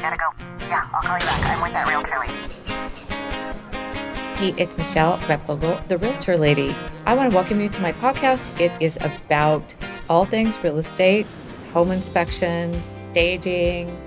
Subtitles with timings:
[0.00, 0.30] Gotta go.
[0.66, 1.44] Yeah, I'll call you back.
[1.44, 2.32] I'm with that realtor lady.
[4.38, 6.74] Hey, it's Michelle Replogle, the Realtor Lady.
[7.04, 8.58] I want to welcome you to my podcast.
[8.58, 9.74] It is about
[10.08, 11.26] all things real estate,
[11.74, 14.00] home inspections, staging,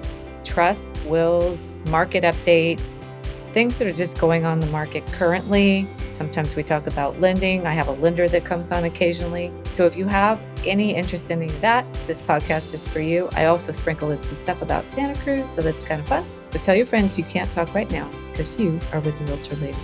[0.43, 3.15] trust, wills, market updates,
[3.53, 5.87] things that are just going on the market currently.
[6.13, 7.65] Sometimes we talk about lending.
[7.65, 9.51] I have a lender that comes on occasionally.
[9.71, 13.29] So if you have any interest in any of that, this podcast is for you.
[13.33, 16.23] I also sprinkle in some stuff about Santa Cruz, so that's kind of fun.
[16.45, 19.55] So tell your friends you can't talk right now because you are with the Realtor
[19.55, 19.77] Lady.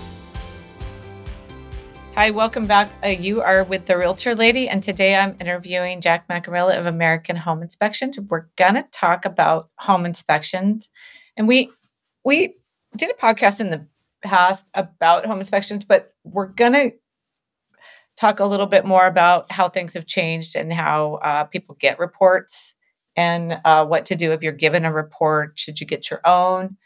[2.14, 2.92] Hi, welcome back.
[3.04, 7.38] Uh, you are with the Realtor Lady, and today I'm interviewing Jack Mancarella of American
[7.38, 8.20] Home Inspections.
[8.20, 10.90] We're gonna talk about home inspections,
[11.36, 11.72] and we
[12.24, 12.54] we
[12.96, 13.88] did a podcast in the
[14.24, 16.90] past about home inspections, but we're gonna
[18.18, 22.00] talk a little bit more about how things have changed and how uh, people get
[22.00, 22.76] reports
[23.16, 25.58] and uh, what to do if you're given a report.
[25.58, 26.78] Should you get your own?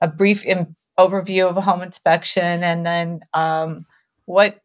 [0.00, 3.86] A brief in- overview of a home inspection, and then um,
[4.26, 4.60] what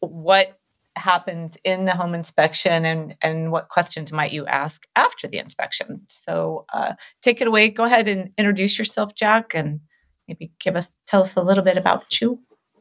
[0.00, 0.58] what
[0.96, 6.00] happens in the home inspection and and what questions might you ask after the inspection
[6.08, 9.80] so uh, take it away go ahead and introduce yourself jack and
[10.28, 12.40] maybe give us tell us a little bit about you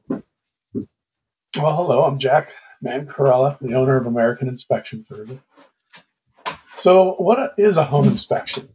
[0.09, 2.49] well hello i'm jack
[2.83, 5.39] Mancarella, the owner of american inspection service
[6.75, 8.69] so what is a home inspection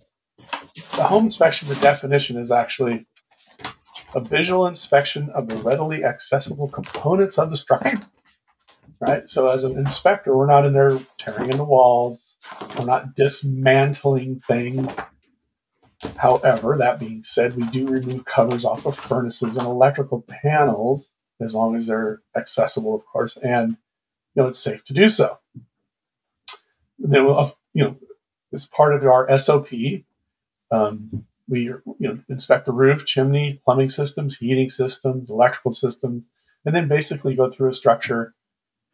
[0.97, 3.07] the home inspection the definition is actually
[4.15, 8.01] a visual inspection of the readily accessible components of the structure
[9.01, 9.29] right?
[9.29, 12.37] So as an inspector, we're not in there tearing in the walls,
[12.79, 14.97] we're not dismantling things.
[16.17, 21.55] However, that being said, we do remove covers off of furnaces and electrical panels as
[21.55, 23.77] long as they're accessible, of course, and
[24.35, 25.39] you know it's safe to do so.
[26.99, 27.25] then,
[27.73, 27.97] you know,
[28.53, 29.69] as part of our SOP,
[30.71, 36.25] um, we you know inspect the roof, chimney, plumbing systems, heating systems, electrical systems,
[36.65, 38.35] and then basically go through a structure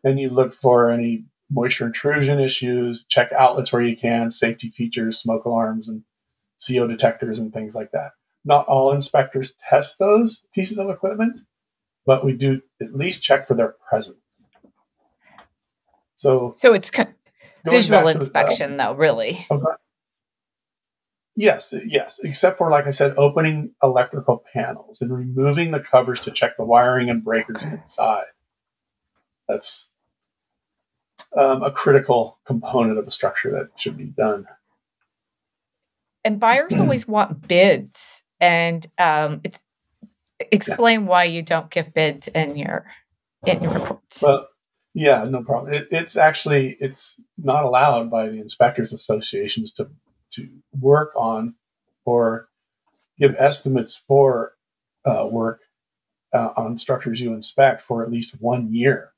[0.07, 5.19] then you look for any moisture intrusion issues, check outlets where you can, safety features,
[5.19, 6.03] smoke alarms, and
[6.65, 8.13] CO detectors and things like that.
[8.45, 11.41] Not all inspectors test those pieces of equipment,
[12.05, 14.19] but we do at least check for their presence.
[16.15, 16.91] So, so it's
[17.65, 19.47] visual inspection, the, uh, though, really.
[19.51, 19.65] Okay.
[21.39, 26.31] Yes, yes, except for, like I said, opening electrical panels and removing the covers to
[26.31, 28.25] check the wiring and breakers inside.
[29.47, 29.91] That's
[31.37, 34.47] um, a critical component of a structure that should be done.
[36.27, 39.63] And buyers always want bids, and um, it's
[40.41, 41.07] explain yeah.
[41.07, 42.85] why you don't give bids in your
[43.47, 44.23] in your reports.
[44.23, 44.49] Well,
[44.93, 45.73] yeah, no problem.
[45.73, 49.89] It, it's actually it's not allowed by the inspectors associations to
[50.33, 50.49] to
[50.79, 51.55] work on
[52.05, 52.49] or
[53.19, 54.55] give estimates for
[55.05, 55.61] uh, work
[56.35, 59.13] uh, on structures you inspect for at least one year.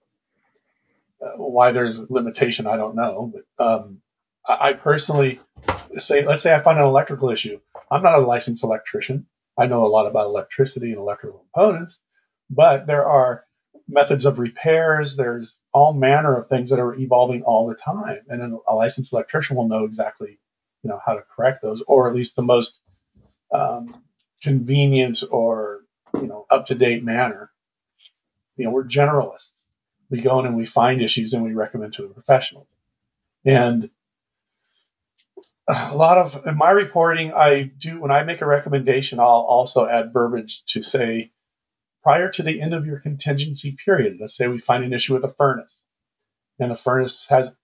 [1.24, 3.32] Uh, why there's a limitation, I don't know.
[3.56, 4.02] But um,
[4.48, 5.40] I, personally
[5.98, 7.60] say, let's say I find an electrical issue.
[7.90, 9.26] I'm not a licensed electrician.
[9.58, 12.00] I know a lot about electricity and electrical components,
[12.48, 13.44] but there are
[13.88, 15.16] methods of repairs.
[15.16, 19.56] There's all manner of things that are evolving all the time, and a licensed electrician
[19.56, 20.38] will know exactly,
[20.82, 22.80] you know, how to correct those, or at least the most
[23.52, 24.02] um,
[24.42, 25.80] convenient or
[26.14, 27.50] you know up to date manner.
[28.56, 29.58] You know, we're generalists
[30.10, 32.66] we go in and we find issues and we recommend to the professionals.
[33.44, 33.90] And
[35.68, 39.86] a lot of in my reporting, I do when I make a recommendation, I'll also
[39.86, 41.32] add verbiage to say
[42.02, 44.18] prior to the end of your contingency period.
[44.20, 45.84] Let's say we find an issue with a furnace,
[46.58, 47.54] and the furnace has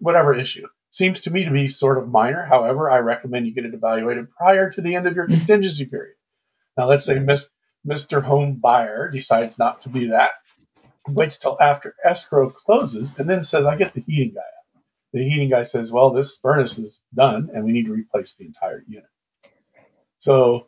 [0.00, 2.44] whatever issue seems to me to be sort of minor.
[2.44, 5.38] However, I recommend you get it evaluated prior to the end of your mm-hmm.
[5.38, 6.14] contingency period.
[6.76, 7.16] Now, let's say
[7.86, 8.22] Mr.
[8.22, 10.30] Home Buyer decides not to do that
[11.08, 14.40] waits till after escrow closes and then says, I get the heating guy.
[15.14, 18.46] The heating guy says, Well, this furnace is done and we need to replace the
[18.46, 19.08] entire unit.
[20.18, 20.66] So,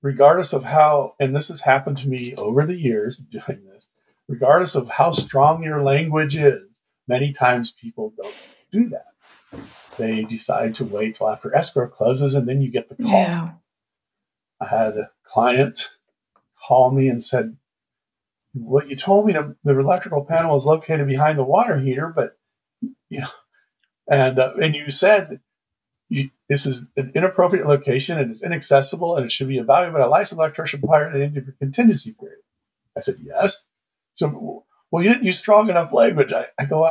[0.00, 3.90] regardless of how, and this has happened to me over the years doing this,
[4.26, 8.34] regardless of how strong your language is, many times people don't
[8.72, 9.60] do that.
[9.98, 13.10] They decide to wait till after escrow closes and then you get the call.
[13.12, 13.50] Yeah.
[14.60, 15.90] I had a client
[16.66, 17.58] call me and said,
[18.54, 22.38] what you told me to, the electrical panel is located behind the water heater, but
[23.08, 23.28] you know,
[24.10, 25.40] and uh, and you said
[26.08, 30.00] you, this is an inappropriate location and it's inaccessible and it should be evaluated by
[30.00, 32.38] a licensed electrician prior to the end of your contingency period.
[32.96, 33.64] I said yes.
[34.14, 36.32] So well, you didn't use strong enough language.
[36.32, 36.88] I, I go,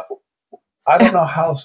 [0.85, 1.57] I, don't know how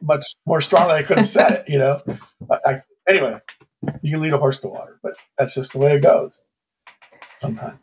[0.00, 1.68] much more strongly I could have said it.
[1.68, 2.02] You know,
[2.50, 3.40] I, I, anyway,
[4.02, 6.32] you can lead a horse to water, but that's just the way it goes
[7.36, 7.78] sometimes.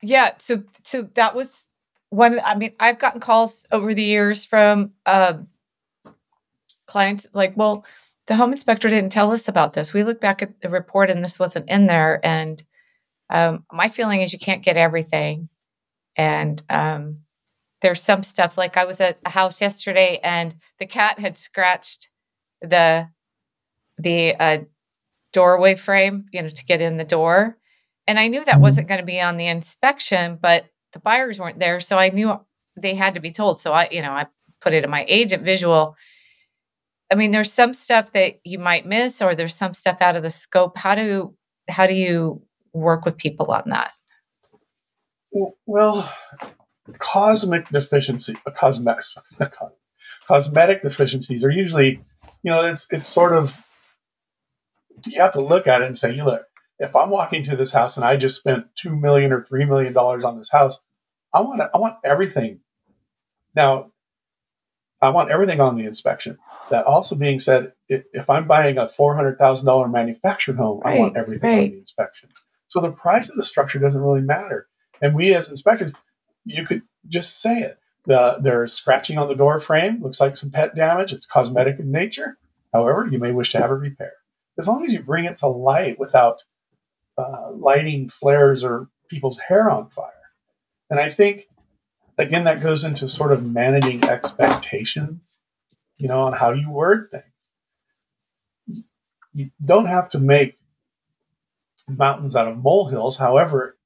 [0.00, 0.32] Yeah.
[0.38, 1.68] So so that was
[2.10, 2.40] one.
[2.44, 5.48] I mean, I've gotten calls over the years from um,
[6.86, 7.84] clients like, well,
[8.26, 9.92] the home inspector didn't tell us about this.
[9.92, 12.24] We look back at the report and this wasn't in there.
[12.24, 12.62] And
[13.30, 15.48] um, my feeling is you can't get everything.
[16.16, 17.18] And um,
[17.82, 22.08] there's some stuff like I was at a house yesterday and the cat had scratched
[22.62, 23.08] the
[23.98, 24.58] the uh,
[25.32, 27.56] doorway frame, you know, to get in the door.
[28.06, 31.58] And I knew that wasn't going to be on the inspection, but the buyers weren't
[31.58, 32.40] there, so I knew
[32.76, 33.58] they had to be told.
[33.58, 34.26] So I, you know, I
[34.60, 35.96] put it in my agent visual.
[37.12, 40.22] I mean, there's some stuff that you might miss, or there's some stuff out of
[40.22, 40.78] the scope.
[40.78, 41.34] How do
[41.68, 42.42] how do you
[42.72, 43.92] work with people on that?
[45.66, 46.12] Well,
[46.98, 49.18] cosmic deficiency, uh, cosmetics,
[50.26, 52.02] cosmetic deficiencies are usually,
[52.42, 53.60] you know, it's it's sort of
[55.06, 56.46] you have to look at it and say, you look,
[56.78, 59.92] if I'm walking to this house and I just spent two million or three million
[59.92, 60.80] dollars on this house,
[61.32, 62.60] I want to, I want everything.
[63.54, 63.92] Now,
[65.00, 66.38] I want everything on the inspection.
[66.70, 70.80] That also being said, if, if I'm buying a four hundred thousand dollar manufactured home,
[70.84, 71.64] right, I want everything right.
[71.64, 72.30] on the inspection.
[72.68, 74.66] So the price of the structure doesn't really matter.
[75.02, 75.92] And we as inspectors,
[76.44, 77.78] you could just say it.
[78.06, 81.12] The, there's scratching on the door frame, looks like some pet damage.
[81.12, 82.38] It's cosmetic in nature.
[82.72, 84.12] However, you may wish to have it repaired.
[84.58, 86.44] As long as you bring it to light without
[87.16, 90.10] uh, lighting flares or people's hair on fire.
[90.90, 91.48] And I think,
[92.18, 95.38] again, that goes into sort of managing expectations,
[95.96, 98.84] you know, on how you word things.
[99.32, 100.58] You don't have to make
[101.88, 103.16] mountains out of molehills.
[103.16, 103.76] However,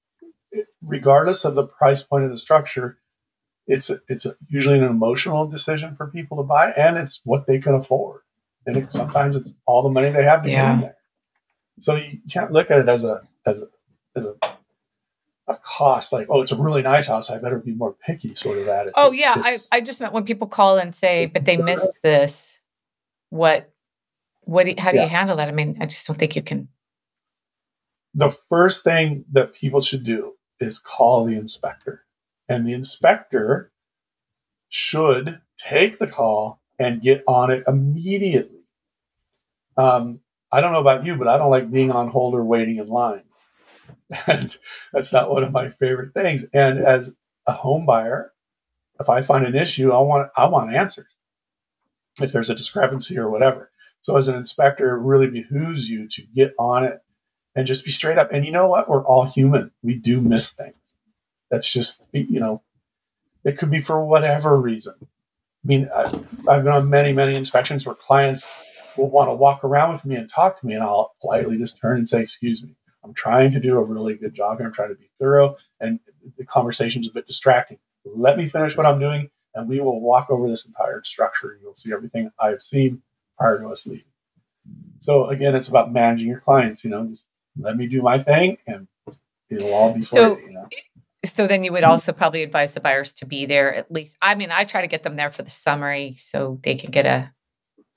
[0.83, 2.99] regardless of the price point of the structure,
[3.67, 7.47] it's a, it's a, usually an emotional decision for people to buy, and it's what
[7.47, 8.21] they can afford.
[8.67, 10.67] And it, sometimes it's all the money they have to yeah.
[10.67, 10.97] get in there.
[11.81, 13.69] So you can't look at it as a as a
[14.17, 14.35] as a,
[15.47, 18.59] a cost like oh it's a really nice house I better be more picky sort
[18.59, 18.95] of attitude.
[18.97, 22.61] Oh yeah, I I just meant when people call and say but they missed this.
[23.31, 23.73] What
[24.41, 25.05] what do how do yeah.
[25.05, 25.49] you handle that?
[25.49, 26.69] I mean I just don't think you can.
[28.15, 32.05] The first thing that people should do is call the inspector,
[32.49, 33.71] and the inspector
[34.71, 38.61] should take the call and get on it immediately.
[39.77, 42.79] Um, I don't know about you, but I don't like being on hold or waiting
[42.79, 43.23] in line.
[44.27, 44.57] And
[44.91, 46.47] that's not one of my favorite things.
[46.55, 47.15] And as
[47.47, 48.33] a home buyer,
[48.99, 51.13] if I find an issue, I want I want answers.
[52.21, 53.71] If there's a discrepancy or whatever.
[54.01, 57.03] So as an inspector, it really behooves you to get on it
[57.55, 58.33] and just be straight up.
[58.33, 58.89] And you know what?
[58.89, 59.73] We're all human.
[59.83, 60.77] We do miss things.
[61.51, 62.63] That's just you know,
[63.45, 64.95] it could be for whatever reason.
[65.03, 65.07] I
[65.65, 66.15] mean, I've,
[66.49, 68.45] I've been on many, many inspections where clients
[68.99, 71.79] will want to walk around with me and talk to me, and I'll politely just
[71.79, 72.75] turn and say, "Excuse me,
[73.05, 76.01] I'm trying to do a really good job, and I'm trying to be thorough, and
[76.37, 77.79] the conversation's a bit distracting.
[78.05, 81.63] Let me finish what I'm doing, and we will walk over this entire structure, and
[81.63, 83.03] you'll see everything I've seen
[83.39, 84.05] prior to us leaving."
[85.01, 86.85] So again, it's about managing your clients.
[86.85, 87.29] You know, just
[87.59, 88.89] let me do my thing, and
[89.49, 90.53] it'll all be so, you.
[90.53, 90.69] know?
[91.25, 94.17] So then you would also probably advise the buyers to be there at least.
[94.23, 97.07] I mean, I try to get them there for the summary so they can get
[97.07, 97.33] a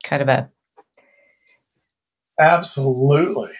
[0.04, 0.50] kind of a
[2.42, 3.52] Absolutely.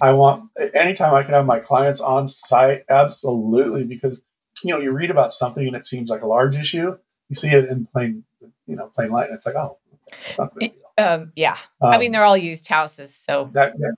[0.00, 4.22] I want anytime I can have my clients on site, absolutely, because
[4.64, 6.96] you know, you read about something and it seems like a large issue.
[7.28, 8.24] You see it in plain,
[8.66, 9.78] you know, plain light, and it's like, oh,
[10.98, 11.56] um, yeah.
[11.80, 13.94] Um, I mean, um, they're all used houses, so that, that,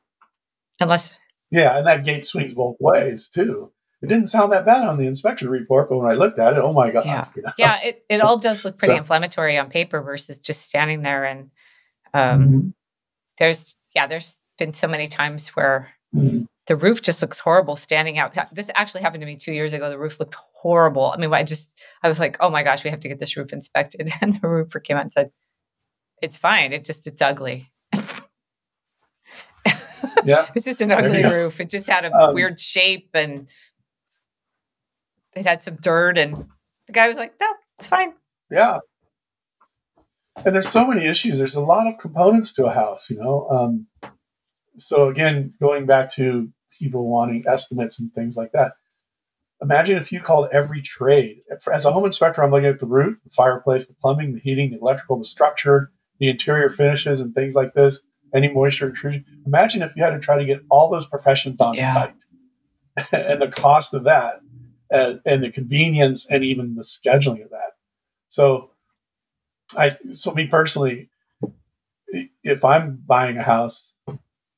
[0.79, 1.19] unless
[1.51, 3.73] yeah, and that gate swings both ways too.
[4.03, 6.59] It didn't sound that bad on the inspection report, but when I looked at it,
[6.59, 7.07] oh my god!
[7.07, 7.53] Yeah, you know?
[7.57, 11.25] yeah, it, it all does look pretty so, inflammatory on paper versus just standing there
[11.25, 11.51] and
[12.13, 12.69] um, mm-hmm.
[13.39, 15.95] There's yeah, there's been so many times where
[16.67, 18.37] the roof just looks horrible standing out.
[18.53, 19.91] This actually happened to me two years ago.
[19.91, 21.13] The roof looked horrible.
[21.13, 23.37] I mean, I just, I was like, oh my gosh, we have to get this
[23.37, 24.11] roof inspected.
[24.21, 25.31] And the roofer came out and said,
[26.23, 26.73] it's fine.
[26.73, 27.71] It just, it's ugly.
[30.25, 30.49] yeah.
[30.55, 31.61] it's just an ugly roof.
[31.61, 33.49] It just had a um, weird shape and
[35.35, 36.17] it had some dirt.
[36.17, 36.47] And
[36.87, 37.49] the guy was like, no,
[37.79, 38.15] it's fine.
[38.51, 38.79] Yeah
[40.45, 41.39] and there's so many issues.
[41.39, 43.49] There's a lot of components to a house, you know.
[43.49, 43.87] Um,
[44.79, 48.73] so again, going back to people wanting estimates and things like that.
[49.63, 51.41] Imagine if you called every trade.
[51.73, 54.71] As a home inspector, I'm looking at the roof, the fireplace, the plumbing, the heating,
[54.71, 58.01] the electrical, the structure, the interior finishes, and things like this.
[58.35, 59.25] Any moisture intrusion.
[59.47, 61.95] Imagine if you had to try to get all those professions on yeah.
[61.95, 62.15] site,
[63.13, 64.41] and the cost of that,
[64.91, 67.77] and, and the convenience, and even the scheduling of that.
[68.27, 68.73] So
[69.77, 71.09] I so me personally,
[72.43, 73.95] if I'm buying a house,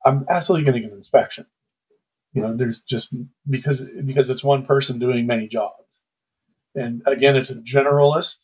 [0.04, 1.46] I'm absolutely going to get an inspection.
[2.32, 3.14] You know, there's just
[3.48, 5.84] because because it's one person doing many jobs,
[6.74, 8.38] and again, it's a generalist.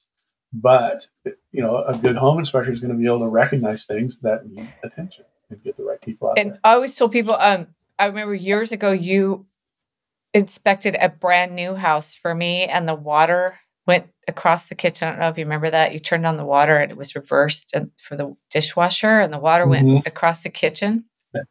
[0.53, 4.21] But you know, a good home inspector is going to be able to recognize things
[4.21, 6.61] that need attention and get the right people out And there.
[6.65, 9.47] I always told people, um, I remember years ago you
[10.35, 15.09] inspected a brand new house for me, and the water went across the kitchen.
[15.09, 15.93] I don't know if you remember that.
[15.93, 19.39] You turned on the water and it was reversed and for the dishwasher, and the
[19.39, 20.07] water went Mhm.
[20.07, 21.05] across the kitchen.
[21.35, 21.47] It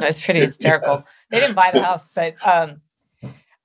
[0.00, 0.94] was pretty hysterical.
[0.94, 1.06] Yes.
[1.30, 2.82] They didn't buy the house, but um,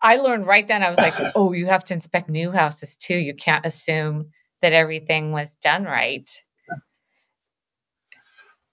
[0.02, 0.82] I learned right then.
[0.84, 3.16] I was like, "Oh, you have to inspect new houses too.
[3.18, 6.28] You can't assume that everything was done right."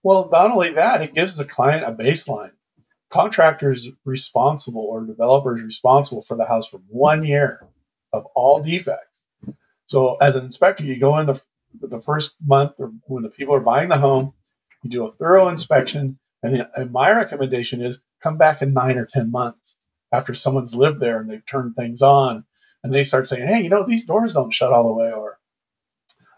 [0.03, 2.53] Well, not only that, it gives the client a baseline.
[3.11, 7.67] Contractors responsible or developers responsible for the house for one year
[8.13, 9.14] of all defects.
[9.87, 11.41] So, as an inspector, you go in the,
[11.81, 14.33] the first month or when the people are buying the home,
[14.83, 16.19] you do a thorough inspection.
[16.43, 19.77] And, then, and my recommendation is come back in nine or 10 months
[20.13, 22.45] after someone's lived there and they've turned things on
[22.83, 25.39] and they start saying, hey, you know, these doors don't shut all the way, or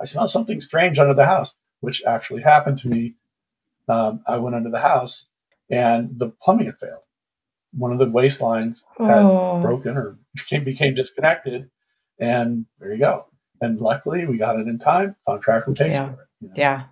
[0.01, 3.15] I smell something strange under the house, which actually happened to me
[3.89, 5.27] um, I went under the house
[5.71, 7.03] and the plumbing had failed.
[7.73, 11.71] One of the waste lines had Oh, broken or became, became disconnected.
[12.19, 13.27] And there you go.
[13.61, 15.17] And luckily we got it in time.
[15.27, 16.11] Contractor paid Yeah.
[16.11, 16.19] it.
[16.41, 16.55] you know.
[16.57, 16.85] yeah.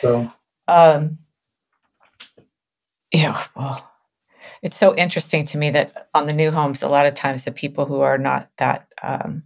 [0.00, 0.28] So
[0.68, 1.18] Um,
[3.12, 3.88] yeah, well,
[4.62, 7.52] it's so interesting to me that on the new homes, a lot of times the
[7.52, 9.44] people who are not that um,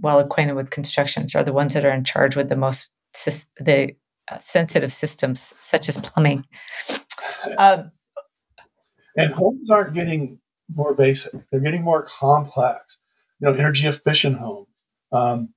[0.00, 2.88] well acquainted with constructions are the ones that are in charge with the most
[3.60, 3.94] the
[4.30, 6.44] uh, sensitive systems, such as plumbing.
[7.58, 7.92] Um,
[9.16, 10.38] and homes aren't getting
[10.74, 12.98] more basic; they're getting more complex.
[13.40, 14.68] You know, energy efficient homes.
[15.12, 15.52] Um,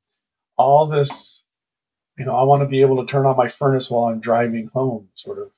[0.57, 1.43] all this,
[2.17, 4.67] you know, I want to be able to turn on my furnace while I'm driving
[4.73, 5.51] home, sort of.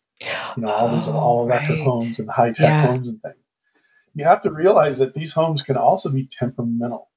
[0.55, 1.85] You know, all these Oh, all electric right.
[1.87, 2.81] homes and high tech Yeah.
[2.87, 3.35] homes and things.
[4.15, 7.09] You have to realize that these homes can also be temperamental.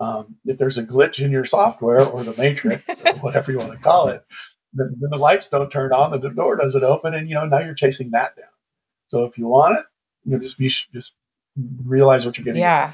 [0.00, 3.72] Um, if there's a glitch in your software or the matrix or whatever you want
[3.72, 4.22] to call it,
[4.74, 7.60] then, then the lights don't turn on, the door doesn't open, and you know now
[7.60, 8.48] you're chasing that down.
[9.06, 9.86] So if you want it,
[10.24, 11.14] you know, just be just
[11.86, 12.60] realize what you're getting.
[12.60, 12.92] Yeah.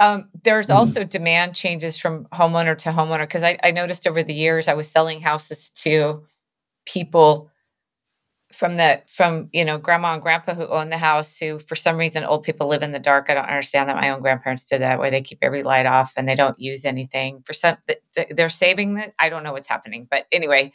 [0.00, 0.74] Um, there's Mhm.
[0.74, 4.74] also demand changes from homeowner to homeowner because I, I noticed over the years I
[4.74, 6.24] was selling houses to
[6.86, 7.50] people
[8.52, 11.98] from the from you know grandma and grandpa who own the house who for some
[11.98, 13.26] reason old people live in the dark.
[13.28, 13.96] I don't understand that.
[13.96, 16.84] My own grandparents did that where they keep every light off and they don't use
[16.86, 19.12] anything for some th- th- they're saving that.
[19.18, 20.72] I don't know what's happening, but anyway.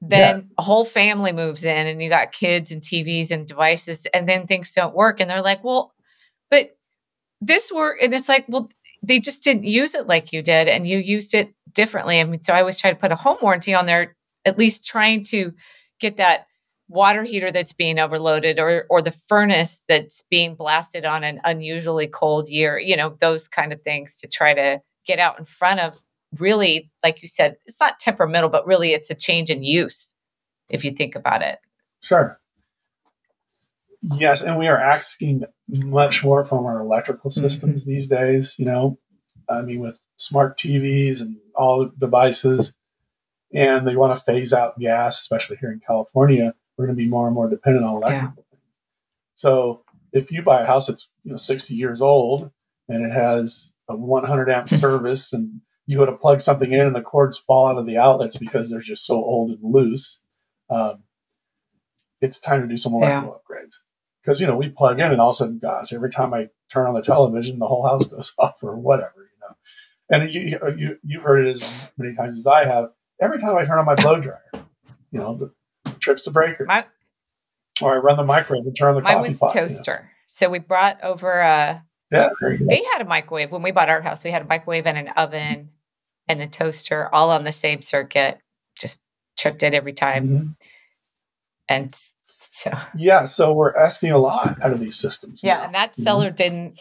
[0.00, 4.28] Then a whole family moves in and you got kids and TVs and devices and
[4.28, 5.94] then things don't work and they're like, "Well,
[6.50, 6.76] but
[7.40, 8.70] this work and it's like well
[9.02, 12.42] they just didn't use it like you did and you used it differently i mean
[12.42, 15.52] so i always try to put a home warranty on there at least trying to
[16.00, 16.46] get that
[16.88, 22.06] water heater that's being overloaded or or the furnace that's being blasted on an unusually
[22.06, 25.80] cold year you know those kind of things to try to get out in front
[25.80, 26.02] of
[26.38, 30.14] really like you said it's not temperamental but really it's a change in use
[30.70, 31.58] if you think about it
[32.04, 32.38] Sure.
[34.12, 37.40] Yes, and we are asking much more from our electrical Mm-hmm.
[37.40, 38.54] systems these days.
[38.58, 38.98] You know,
[39.48, 42.74] I mean, with smart TVs and all the devices,
[43.52, 46.54] and they want to phase out gas, especially here in California.
[46.76, 48.62] We're going to be more and more dependent on electrical things.
[49.36, 52.50] So, if you buy a house that's you know 60 years old
[52.88, 56.94] and it has a 100 amp service, and you go to plug something in and
[56.96, 60.20] the cords fall out of the outlets because they're just so old and loose.
[60.68, 61.04] Um,
[62.20, 63.76] it's time to do some electrical upgrades
[64.24, 66.48] because you know we plug in and all of a sudden, gosh, every time I
[66.72, 69.54] turn on the television, the whole house goes off or whatever, you know.
[70.10, 71.64] And you you you've heard it as
[71.98, 72.90] many times as I have.
[73.20, 74.42] Every time I turn on my blow dryer,
[75.10, 75.52] you know, the
[76.00, 76.84] trips the breaker, my,
[77.80, 79.54] or I run the microwave and turn on the mine coffee was pot.
[79.54, 79.66] you know.
[79.68, 82.66] toaster so we brought over a Yeah, you go.
[82.66, 84.24] they had a microwave when we bought our house.
[84.24, 85.70] We had a microwave and an oven
[86.28, 88.38] and a toaster all on the same circuit.
[88.78, 88.98] Just
[89.38, 90.28] tripped it every time.
[90.28, 90.56] Mhm.
[91.68, 91.98] And
[92.58, 95.42] so, Yeah, so we're asking a lot out of these systems.
[95.42, 95.64] yeah, now.
[95.64, 96.02] and that Mhm.
[96.04, 96.78] seller didn't,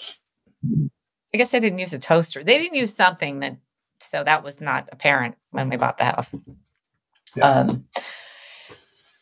[1.34, 2.44] I guess they didn't use a toaster.
[2.44, 3.58] They didn't use something that,
[4.00, 6.36] so that was not apparent when we bought the house.
[7.36, 7.50] Yeah.
[7.50, 7.88] Um,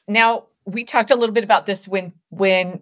[0.10, 2.82] now we talked a little bit about this when when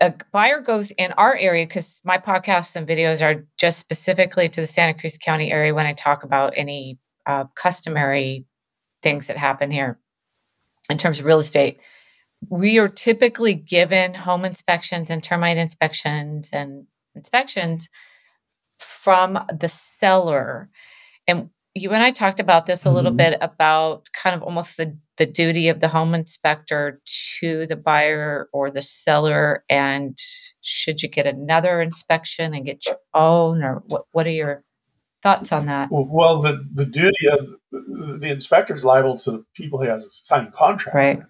[0.00, 4.62] a buyer goes in our area because my podcasts and videos are just specifically to
[4.62, 8.46] the Santa Cruz County area when I talk about any uh, customary
[9.02, 9.98] things that happen here
[10.88, 11.80] in terms of real estate.
[12.48, 17.88] We are typically given home inspections and termite inspections and inspections
[18.78, 20.70] from the seller.
[21.26, 23.16] And you and I talked about this a little Mhm.
[23.18, 27.00] bit about kind of almost the, the duty of the home inspector
[27.38, 29.64] to the buyer or the seller.
[29.68, 30.18] And
[30.62, 34.64] should you get another inspection and get your own, or what, what are your
[35.22, 35.88] thoughts on that?
[35.92, 40.10] Well, the, the duty of the inspector is liable to the people he has a
[40.10, 40.94] signed contract.
[40.96, 41.18] Right.
[41.18, 41.26] with,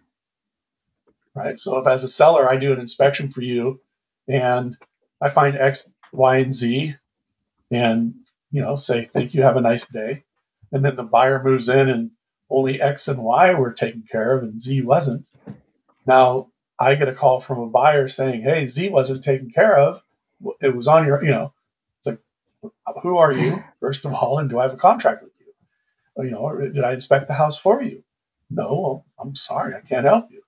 [1.40, 1.59] Right.
[1.59, 3.80] So if as a seller I do an inspection for you
[4.28, 4.76] and
[5.23, 6.97] I find X, Y, and Z
[7.70, 8.14] and
[8.52, 10.25] you know, say thank you, have a nice day.
[10.73, 12.11] And then the buyer moves in and
[12.50, 15.26] only X and Y were taken care of and Z wasn't.
[16.06, 20.02] Now I get a call from a buyer saying, Hey, Z wasn't taken care of.
[20.61, 21.52] It was on your, you know,
[21.99, 22.18] it's like,
[23.02, 26.25] who are you, first of all, and do I have a contract with you?
[26.25, 28.04] You know, did I inspect the house for you?
[28.50, 30.39] No, well, I'm sorry, I can't help you.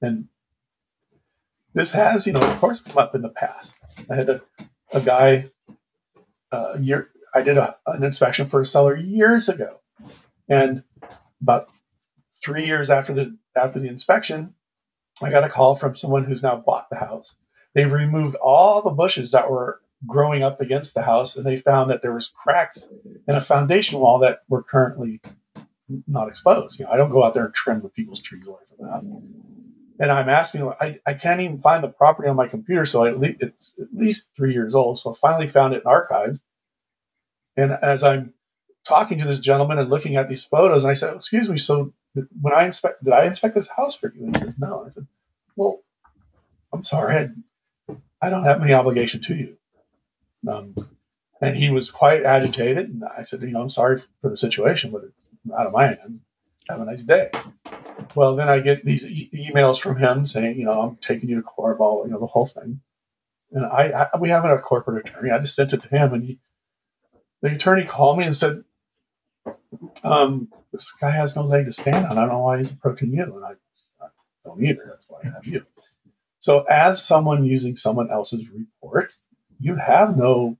[0.00, 0.28] And
[1.74, 3.74] this has, you know, of course, come up in the past.
[4.10, 4.42] I had a,
[4.92, 5.50] a guy,
[6.52, 9.80] uh, year, I did a, an inspection for a seller years ago,
[10.48, 10.84] and
[11.42, 11.68] about
[12.42, 14.54] three years after the after the inspection,
[15.20, 17.36] I got a call from someone who's now bought the house.
[17.74, 21.90] They've removed all the bushes that were growing up against the house, and they found
[21.90, 22.88] that there was cracks
[23.26, 25.20] in a foundation wall that were currently
[26.06, 26.78] not exposed.
[26.78, 28.92] You know, I don't go out there and trim the people's trees away from the
[28.92, 29.04] house.
[30.00, 33.20] And I'm asking, I, I can't even find the property on my computer, so at
[33.20, 34.98] least it's at least three years old.
[34.98, 36.42] So I finally found it in archives.
[37.56, 38.34] And as I'm
[38.84, 41.92] talking to this gentleman and looking at these photos, and I said, "Excuse me, so
[42.40, 44.90] when I inspect, did I inspect this house for you?" And he says, "No." I
[44.90, 45.06] said,
[45.54, 45.80] "Well,
[46.72, 47.30] I'm sorry,
[47.88, 49.56] I, I don't have any obligation to you."
[50.48, 50.74] Um,
[51.40, 54.90] and he was quite agitated, and I said, "You know, I'm sorry for the situation,
[54.90, 56.20] but it's out of my hands.
[56.68, 57.30] Have a nice day."
[58.14, 61.36] Well, then I get these e- emails from him saying, "You know, I'm taking you
[61.36, 62.80] to court, all you know, the whole thing."
[63.52, 65.30] And I, I we have a corporate attorney.
[65.30, 66.40] I just sent it to him, and he,
[67.42, 68.64] the attorney called me and said,
[70.04, 72.12] um, "This guy has no leg to stand on.
[72.18, 73.52] I don't know why he's approaching you." And I,
[74.04, 74.08] I
[74.44, 74.86] don't either.
[74.88, 75.66] That's why I have you.
[76.40, 79.14] So, as someone using someone else's report,
[79.60, 80.58] you have no,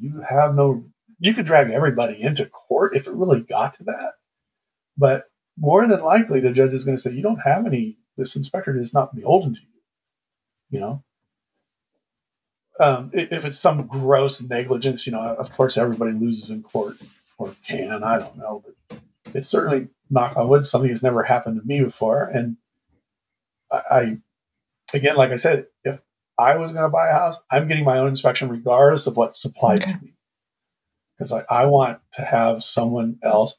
[0.00, 0.84] you have no.
[1.20, 4.12] You could drag everybody into court if it really got to that,
[4.98, 5.29] but
[5.60, 7.98] more than likely the judge is going to say you don't have any.
[8.16, 9.66] This inspector is not beholden to you.
[10.70, 11.04] You know,
[12.80, 16.96] um, if it's some gross negligence, you know, of course everybody loses in court
[17.38, 18.02] or can.
[18.02, 19.00] I don't know, but
[19.34, 22.24] it's certainly knock on wood something that's never happened to me before.
[22.24, 22.56] And
[23.70, 24.18] I, I
[24.94, 26.00] again, like I said, if
[26.38, 29.40] I was going to buy a house, I'm getting my own inspection regardless of what's
[29.40, 29.92] supplied Okay.
[29.92, 30.14] to me,
[31.18, 33.56] because I, I want to have someone else,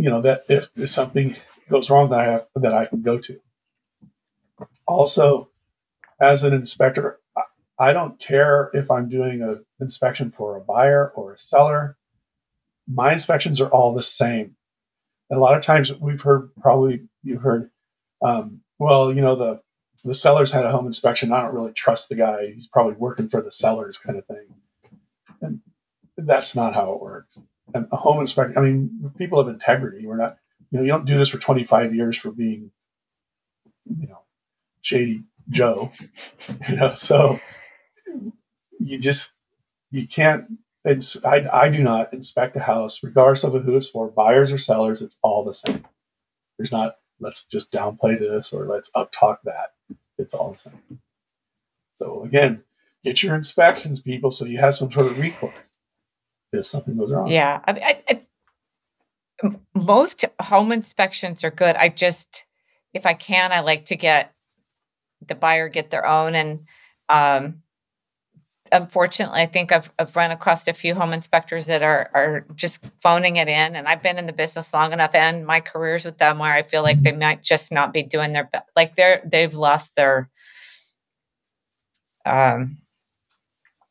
[0.00, 1.36] you know, that if, something
[1.68, 3.38] goes wrong, that I have that I can go to.
[4.86, 5.50] Also,
[6.20, 7.42] as an inspector, I-
[7.78, 11.98] I don't care if I'm doing an inspection for a buyer or a seller.
[12.88, 14.56] My inspections are all the same.
[15.28, 17.70] And a lot of times we've heard, probably you've heard,
[18.22, 19.60] um, well, you know, the
[20.02, 21.30] the seller's had a home inspection.
[21.30, 22.52] I don't really trust the guy.
[22.54, 24.46] He's probably working for the sellers, kind of thing.
[25.42, 25.60] And
[26.16, 27.38] that's not how it works.
[27.74, 28.58] A home inspector.
[28.58, 30.06] I mean, people of integrity.
[30.06, 30.38] We're not,
[30.70, 32.70] you know, you don't do this for 25 years for being,
[33.98, 34.20] you know,
[34.82, 35.92] shady Joe,
[36.68, 36.94] you know.
[36.94, 37.40] So
[38.78, 39.32] you just
[39.90, 40.46] you can't.
[40.84, 44.58] It's, I I do not inspect a house, regardless of who it's for, buyers or
[44.58, 45.02] sellers.
[45.02, 45.84] It's all the same.
[46.56, 49.74] There's not let's just downplay this or let's uptalk that.
[50.18, 51.00] It's all the same.
[51.94, 52.62] So again,
[53.04, 55.54] get your inspections, people, so you have some sort of recourse
[56.52, 57.28] if something goes wrong.
[57.28, 58.20] Yeah, I mean, I, I,
[59.74, 61.76] most home inspections are good.
[61.76, 62.46] I just,
[62.92, 64.34] if I can, I like to get
[65.26, 66.34] the buyer get their own.
[66.34, 66.66] And
[67.08, 67.62] um,
[68.72, 72.90] unfortunately, I think I've I've run across a few home inspectors that are are just
[73.02, 73.76] phoning it in.
[73.76, 76.62] And I've been in the business long enough, and my careers with them, where I
[76.62, 78.66] feel like they might just not be doing their best.
[78.76, 80.28] Like they're they've lost their
[82.26, 82.78] um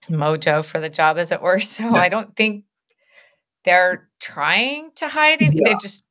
[0.09, 1.59] mojo for the job, as it were.
[1.79, 2.65] So I don't think
[3.65, 5.53] they're trying to hide it.
[5.63, 6.05] They just,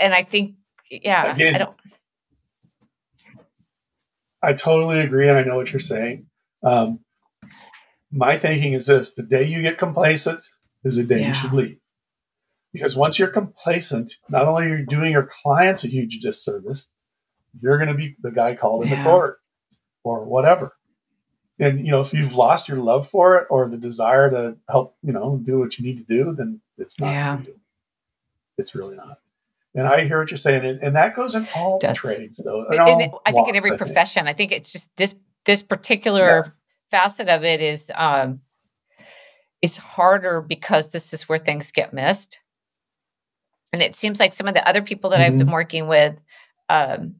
[0.00, 0.56] and I think,
[0.90, 1.76] yeah, I Again, don't.
[4.42, 6.26] I totally agree, and I know what you're saying.
[6.62, 7.00] Um,
[8.12, 10.40] my thinking is this: the day you get complacent
[10.84, 11.28] is the day Yeah.
[11.28, 11.78] you should leave.
[12.72, 16.88] Because once you're complacent, not only are you doing your clients a huge disservice,
[17.60, 19.04] you're going to be the guy called into Yeah.
[19.04, 19.38] court
[20.04, 20.72] or whatever.
[21.60, 24.96] And you know, if you've lost your love for it or the desire to help,
[25.02, 27.40] you know, do what you need to do, then it's not Yeah.
[28.56, 29.18] It's really not.
[29.74, 32.66] And I hear what you're saying, and, and that goes in all trades, though.
[32.70, 33.86] in- in all I think in every I think.
[33.86, 36.52] profession, I think it's just this this particular
[36.90, 38.40] facet of it is um
[39.62, 42.40] is harder because this is where things get missed.
[43.72, 46.14] And it seems like some of the other people that I've been working with,
[46.70, 47.16] um,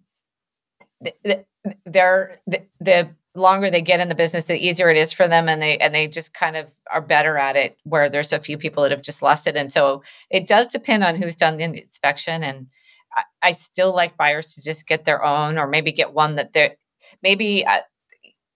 [1.03, 1.45] th- th-
[1.85, 5.49] they're the, the longer they get in the business, the easier it is for them,
[5.49, 7.79] and they and they just kind of are better at it.
[7.85, 11.05] Where there's a few people that have just lost it, and so it does depend
[11.05, 12.43] on who's done the inspection.
[12.43, 12.69] And
[13.17, 16.53] I, I still like buyers to just get their own, or maybe get one that
[16.53, 16.77] they're
[17.23, 17.67] maybe.
[17.67, 17.81] Uh,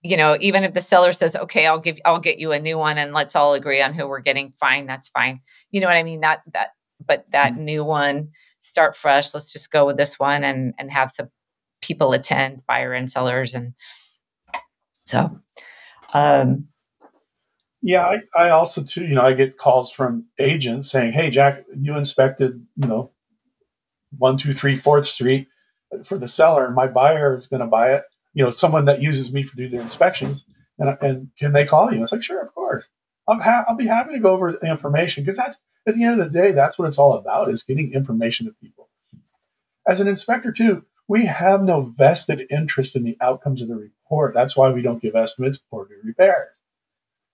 [0.04, 2.76] you know, even if the seller says, "Okay, I'll give, I'll get you a new
[2.76, 5.40] one, and let's all agree on who we're getting," fine, that's fine.
[5.70, 6.22] You know what I mean?
[6.22, 6.70] That that,
[7.06, 7.64] but that mm-hmm.
[7.64, 8.30] new one,
[8.62, 9.32] start fresh.
[9.32, 11.30] Let's just go with this one, and and have some
[11.82, 13.74] people attend, buyer and sellers, and
[15.12, 15.40] so.
[16.14, 16.68] Um,
[17.83, 21.64] yeah, I, I also too, you know, I get calls from agents saying, "Hey, Jack,
[21.77, 23.11] you inspected, you know,
[24.16, 25.48] one, two, three, Fourth Street
[26.05, 28.03] for the seller, and my buyer is going to buy it."
[28.35, 30.44] you know, someone that uses me for do their inspections,
[30.79, 32.03] and, and can they call you?
[32.03, 32.88] It's like, sure, of course.
[33.29, 36.20] I'll, ha- I'll be happy to go over the information because that's at the end
[36.20, 38.88] of the day, that's what it's all about is getting information to people.
[39.87, 44.33] As an inspector, too, we have no vested interest in the outcomes of the report.
[44.33, 46.48] That's why we don't give estimates or do repairs.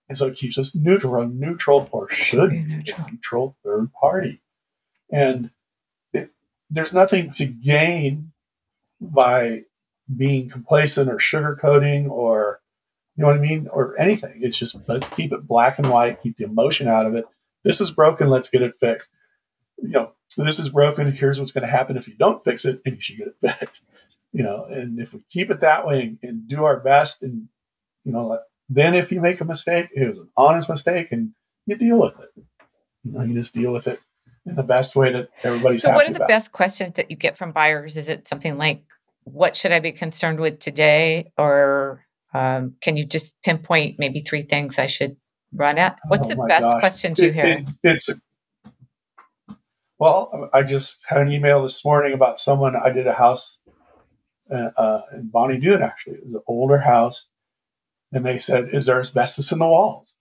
[0.09, 4.41] And so it keeps us neutral, neutral or should be a neutral third party.
[5.13, 5.51] And
[6.11, 6.29] it,
[6.69, 8.33] there's nothing to gain
[8.99, 9.63] by
[10.13, 12.59] being complacent or sugarcoating or
[13.15, 14.41] you know what I mean or anything.
[14.41, 17.23] It's just let's keep it black and white, keep the emotion out of it.
[17.63, 19.07] This is broken, let's get it fixed.
[19.81, 21.11] You know, this is broken.
[21.11, 23.35] Here's what's going to happen if you don't fix it, and you should get it
[23.59, 23.87] fixed.
[24.31, 27.47] You know, and if we keep it that way and, and do our best, and
[28.03, 28.39] you know,
[28.69, 31.31] then if you make a mistake, it was an honest mistake, and
[31.65, 32.43] you deal with it.
[33.03, 33.99] You know, you just deal with it
[34.45, 35.81] in the best way that everybody's.
[35.81, 36.27] So, what are the about.
[36.27, 37.97] best questions that you get from buyers?
[37.97, 38.83] Is it something like,
[39.23, 41.31] what should I be concerned with today?
[41.37, 45.17] Or um, can you just pinpoint maybe three things I should
[45.53, 45.99] run at?
[46.07, 46.79] What's oh the best gosh.
[46.79, 47.45] questions you hear?
[47.45, 48.19] It, it's a,
[49.99, 52.75] well, I just had an email this morning about someone.
[52.75, 53.61] I did a house
[54.49, 56.15] uh, uh, in Bonny Doon, actually.
[56.15, 57.27] It was an older house.
[58.11, 60.13] And they said, Is there asbestos in the walls?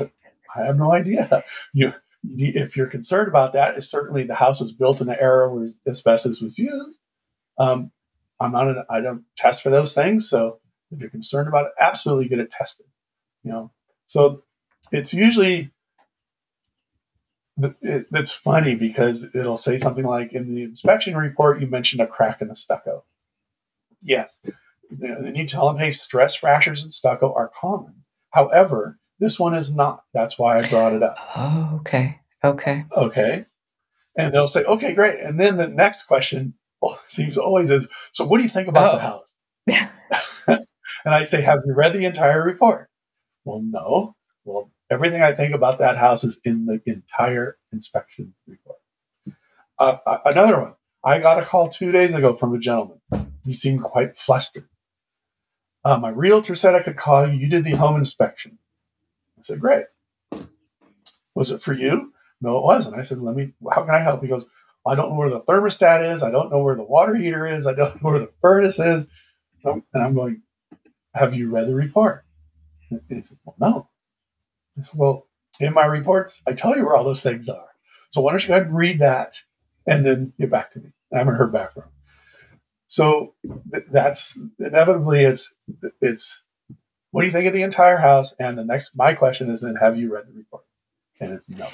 [0.00, 1.44] I have no idea.
[1.72, 1.92] You,
[2.36, 5.68] if you're concerned about that, it's certainly the house was built in an era where
[5.86, 6.98] asbestos was used.
[7.58, 7.92] Um,
[8.40, 10.28] I'm not, an, I don't test for those things.
[10.28, 10.58] So
[10.90, 12.86] if you're concerned about it, absolutely get it tested.
[13.44, 13.72] You know,
[14.06, 14.42] so
[14.90, 15.70] it's usually
[17.58, 22.06] it, it's funny because it'll say something like in the inspection report you mentioned a
[22.06, 23.04] crack in the stucco.
[24.02, 24.40] Yes,
[24.90, 28.04] and you tell them, hey, stress fractures in stucco are common.
[28.30, 30.04] However, this one is not.
[30.14, 31.16] That's why I brought it up.
[31.36, 33.44] Oh, okay, okay, okay.
[34.16, 35.20] And they'll say, okay, great.
[35.20, 36.54] And then the next question
[37.06, 39.24] seems always is, so what do you think about oh.
[39.66, 39.92] the house?
[41.04, 42.88] and I say, have you read the entire report?
[43.44, 44.14] Well, no.
[44.44, 48.78] Well, everything I think about that house is in the entire inspection report.
[49.78, 50.74] Uh, uh, another one.
[51.04, 53.00] I got a call two days ago from a gentleman.
[53.44, 54.68] He seemed quite flustered.
[55.84, 57.38] Uh, my realtor said I could call you.
[57.38, 58.58] You did the home inspection.
[59.38, 59.86] I said, great.
[61.34, 62.12] Was it for you?
[62.40, 62.96] No, it wasn't.
[62.96, 64.22] I said, let me, how can I help?
[64.22, 64.48] He goes,
[64.86, 66.22] I don't know where the thermostat is.
[66.22, 67.66] I don't know where the water heater is.
[67.66, 69.06] I don't know where the furnace is.
[69.60, 70.42] So, and I'm going,
[71.14, 72.24] have you read the report?
[72.90, 73.88] And he said, well, no.
[74.78, 75.26] I said, well,
[75.60, 77.68] in my reports, I tell you where all those things are.
[78.10, 79.42] So why don't you go ahead and read that
[79.86, 80.90] and then get back to me?
[81.12, 81.90] I haven't heard back from him.
[82.86, 83.34] So
[83.90, 85.54] that's inevitably it's
[86.00, 86.42] it's
[87.10, 88.34] what do you think of the entire house?
[88.38, 90.64] And the next my question is then have you read the report?
[91.20, 91.68] And it's no.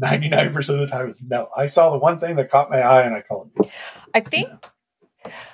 [0.00, 1.50] 99% of the time it's no.
[1.54, 3.70] I saw the one thing that caught my eye and I called it.
[4.14, 4.48] I think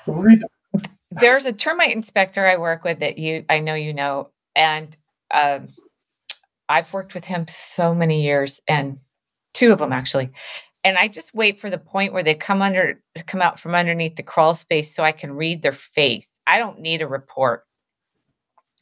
[0.05, 0.25] so
[1.11, 4.97] there's a termite inspector I work with that you I know you know and
[5.33, 5.69] um,
[6.69, 8.99] I've worked with him so many years and
[9.53, 10.31] two of them actually.
[10.83, 14.17] And I just wait for the point where they come under come out from underneath
[14.17, 16.29] the crawl space so I can read their face.
[16.47, 17.65] I don't need a report.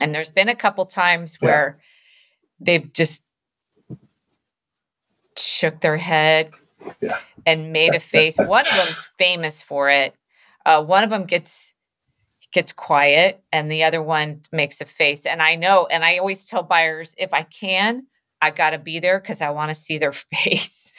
[0.01, 2.65] And there's been a couple times where yeah.
[2.67, 3.25] they've just
[5.39, 6.51] shook their head
[7.01, 7.19] yeah.
[7.47, 8.37] and made a face.
[8.37, 10.15] one of them's famous for it.
[10.67, 11.75] Uh, one of them gets
[12.53, 15.27] gets quiet and the other one makes a face.
[15.27, 18.07] And I know, and I always tell buyers if I can,
[18.41, 20.13] I got to be there because I want to see their
[20.45, 20.93] face.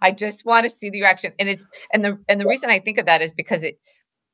[0.00, 1.32] I just want to see the reaction.
[1.38, 3.78] And it's and the and the reason I think of that is because it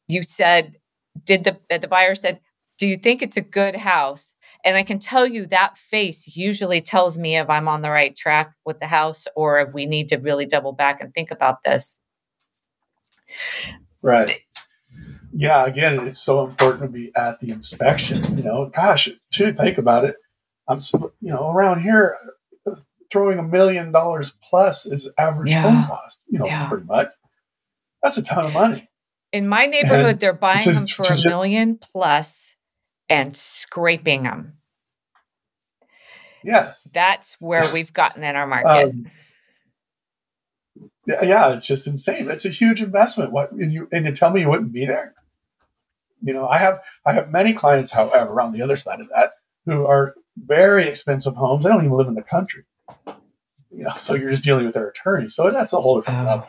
[0.07, 0.77] you said
[1.25, 2.41] did the the buyer said,
[2.79, 6.81] "Do you think it's a good house?" And I can tell you that face usually
[6.81, 10.09] tells me if I'm on the right track with the house or if we need
[10.09, 12.01] to really double back and think about this.
[14.03, 14.41] Right.
[15.33, 18.37] Yeah, again, it's so important to be at the inspection.
[18.39, 20.17] You know, gosh, to think about it,
[20.69, 20.81] I'm,
[21.21, 22.17] you know, around here,
[23.11, 25.63] throwing a million dollars plus is average Yeah.
[25.63, 26.21] home cost.
[26.29, 26.69] You know, Yeah.
[26.69, 27.09] pretty much.
[28.03, 28.89] That's a ton of money.
[29.33, 32.55] In my neighborhood, And they're buying to- them for a just- million plus
[33.09, 34.59] and scraping them.
[36.45, 36.89] Yes.
[36.95, 38.69] That's where we've gotten in our market.
[38.91, 39.11] Um,
[41.07, 42.31] yeah, yeah, it's just insane.
[42.31, 43.33] It's a huge investment.
[43.33, 45.15] What and you and you tell me you wouldn't be there?
[46.23, 49.33] You know, I have I have many clients, however, on the other side of that,
[49.67, 51.65] who are very expensive homes.
[51.65, 52.65] They don't even live in the country.
[53.71, 55.29] You know, so you're just dealing with their attorney.
[55.29, 56.31] So that's a whole different Oh.
[56.31, 56.47] level.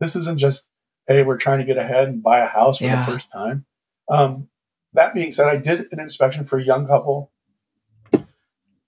[0.00, 0.68] This isn't just,
[1.06, 3.04] hey, we're trying to get ahead and buy a house for Yeah.
[3.04, 3.66] the first time.
[4.08, 4.48] Um,
[4.94, 7.30] that being said, I did an inspection for a young couple,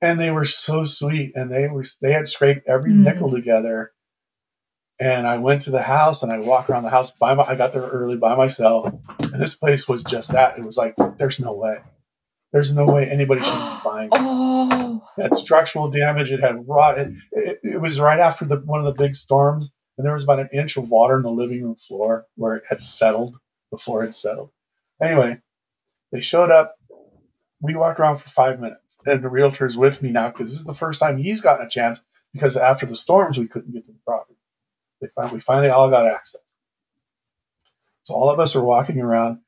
[0.01, 3.05] and they were so sweet, and they were they had scraped every Mm.
[3.05, 3.93] nickel together.
[5.01, 7.43] And I went to the house, and I walked around the house by my.
[7.45, 10.57] I got there early by myself, and this place was just that.
[10.57, 11.79] It was like, there's no way,
[12.53, 14.09] there's no way anybody should be buying.
[14.13, 16.31] it oh, had structural damage.
[16.31, 16.99] It had rot.
[16.99, 20.23] It, it, it was right after the one of the big storms, and there was
[20.23, 23.37] about an inch of water in the living room floor where it had settled.
[23.73, 24.51] The floor had settled.
[25.03, 25.41] Anyway,
[26.13, 26.77] they showed up.
[27.61, 30.67] We walked around for five minutes, and the realtor's with me now because this is
[30.67, 32.01] the first time he's gotten a chance
[32.33, 34.34] because after the storms we couldn't get to the property.
[35.01, 36.41] They finally, we finally all got access.
[38.05, 39.39] So all of us are walking around,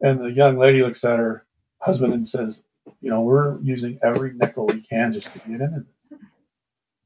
[0.00, 1.46] and the young lady looks at her
[1.80, 2.64] husband and says,
[3.00, 5.86] you know, we're using every nickel we can just to get in.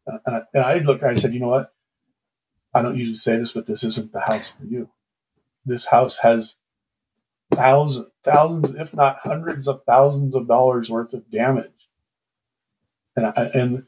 [0.06, 1.72] And I, and I looked, I said, you know what?
[2.74, 4.88] I don't usually say this, but this isn't the house for you.
[5.64, 6.56] This house has
[7.50, 11.70] thousands, thousands, if not hundreds of thousands of dollars worth of damage.
[13.14, 13.84] And I, and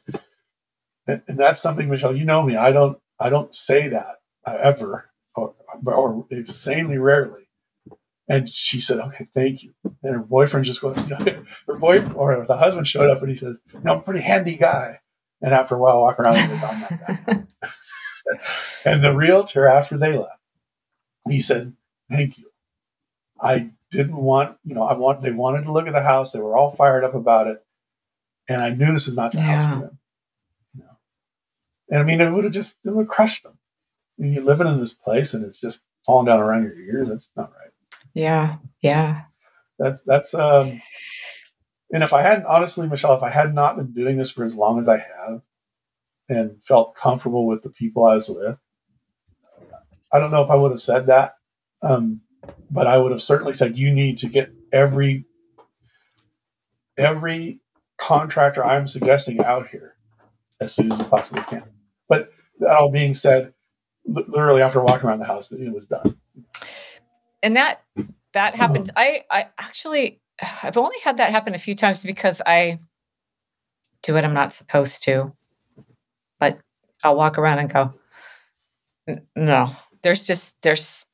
[1.07, 2.15] and that's something, Michelle.
[2.15, 2.55] You know me.
[2.55, 5.53] I don't I don't say that uh, ever, or,
[5.85, 7.47] or insanely rarely.
[8.27, 9.73] And she said, "Okay, thank you."
[10.03, 13.29] And her boyfriend just goes, you know, her boy or the husband showed up and
[13.29, 14.99] he says, "You know, I'm a pretty handy guy."
[15.41, 17.43] And after a while, walk around and I'm that guy.
[18.85, 20.39] and the realtor, after they left,
[21.29, 21.73] he said,
[22.09, 22.49] "Thank you.
[23.39, 25.21] I didn't want, you know, I want.
[25.21, 26.31] They wanted to look at the house.
[26.31, 27.63] They were all fired up about it,
[28.49, 29.99] and I knew this is not the house for them.
[31.89, 33.57] And I mean, it would have just it would have crushed them.
[34.17, 37.09] And you're living in this place, and it's just falling down around your ears.
[37.09, 37.71] That's not right.
[38.13, 39.23] yeah, yeah,
[39.77, 40.81] That's that's um
[41.91, 44.55] and if I hadn't honestly, Michelle, if I had not been doing this for as
[44.55, 45.41] long as I have
[46.27, 48.57] and felt comfortable with the people I was with,
[50.11, 51.35] I don't know if I would have said that.
[51.81, 52.21] Um,
[52.71, 55.25] but I would have certainly said you need to get every
[56.97, 57.59] every
[57.97, 59.95] contractor I'm suggesting out here
[60.59, 61.63] as soon as you possibly can.
[62.07, 63.53] But that all being said,
[64.05, 66.17] literally after walking around the house, it was done.
[67.43, 67.81] and that
[68.33, 68.57] that Oh.
[68.57, 68.89] happens.
[68.95, 70.21] I I actually
[70.63, 72.79] I've only had that happen a few times because I
[74.03, 75.33] do what I'm not supposed to,
[76.39, 76.59] but
[77.03, 77.93] I'll walk around and go,
[79.35, 79.71] no.
[80.01, 81.05] There's just there's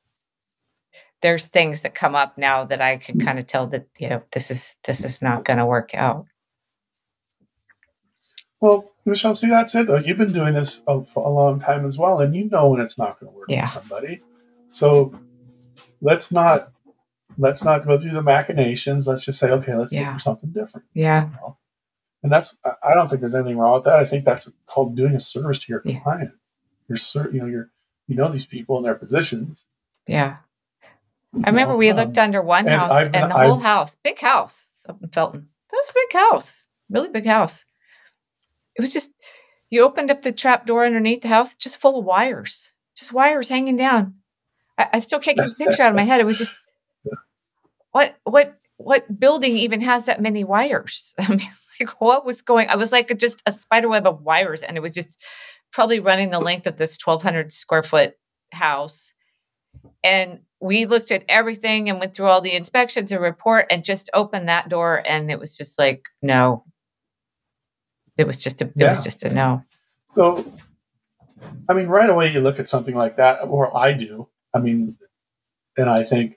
[1.22, 4.22] there's things that come up now that I can kind of tell that you know
[4.32, 6.26] this is this is not going to work out.
[8.62, 9.96] Well, Michelle, see, that's it though.
[9.96, 12.80] You've been doing this a, for a long time as well, and you know when
[12.80, 13.66] it's not going to work Yeah.
[13.66, 14.22] for somebody.
[14.70, 15.12] So
[16.00, 16.70] let's not
[17.36, 19.08] let's not go through the machinations.
[19.08, 20.14] Let's just say, okay, let's Yeah.
[20.14, 20.86] for something different.
[20.94, 21.28] Yeah,
[22.22, 23.98] And that's I- don't think there's anything wrong with that.
[23.98, 25.98] I think that's called doing a service to your Yeah.
[26.00, 26.30] client.
[26.88, 27.70] You're certain, you know you're
[28.06, 29.64] you know these people in their positions.
[30.06, 30.36] yeah.
[31.32, 33.54] you I remember know, we um, looked under one and house I've and the whole
[33.54, 35.48] I've- house, big house up in Felton.
[35.70, 37.64] That's a big house, really big house.
[38.76, 39.12] It was just
[39.70, 43.48] you opened up the trap door underneath the house, just full of wires, just wires
[43.48, 44.14] hanging down.
[44.78, 46.20] I, I still can't get the picture out of my head.
[46.20, 46.60] It was just
[47.92, 51.14] what what what building even has that many wires?
[51.18, 51.48] I mean,
[51.80, 52.68] like what was going?
[52.68, 55.16] I was like just a spider web of wires, and it was just
[55.72, 58.14] probably running the length of this twelve hundred square foot
[58.52, 59.14] house.
[60.04, 64.10] And we looked at everything and went through all the inspections and report and just
[64.14, 66.64] opened that door and it was just like no.
[68.16, 69.62] It was just a it was just a no.
[70.14, 70.44] So,
[71.68, 74.28] I mean, right away you look at something like that, or I do.
[74.54, 74.96] I mean,
[75.78, 76.36] and I think,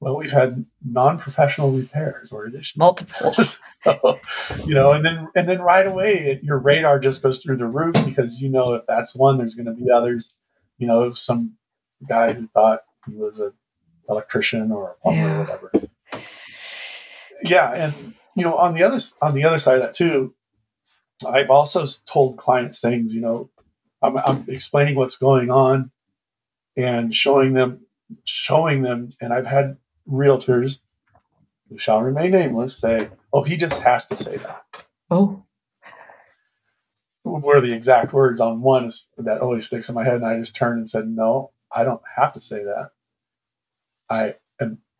[0.00, 2.78] well, we've had non-professional repairs or additions.
[2.78, 3.60] Multiples.
[3.84, 4.20] so,
[4.64, 7.94] you know, and then and then right away your radar just goes through the roof
[8.06, 10.36] because you know if that's one, there's going to be others.
[10.78, 11.56] You know, some
[12.08, 13.52] guy who thought he was an
[14.08, 15.34] electrician or a plumber Yeah.
[15.36, 15.72] or whatever.
[17.42, 20.34] Yeah, and you know, on the other on the other side of that too,
[21.26, 23.14] I've also told clients things.
[23.14, 23.50] You know,
[24.02, 25.90] I'm, I'm explaining what's going on
[26.76, 27.80] and showing them
[28.24, 29.76] showing them, and I've had
[30.08, 30.80] realtors
[31.68, 34.64] who shall remain nameless say, "Oh, he just has to say that."
[35.10, 35.44] Oh.
[37.24, 40.16] were the exact words on one is, that always sticks in my head.
[40.16, 42.90] And I just turned and said, no, I don't have to say that.
[44.10, 44.34] I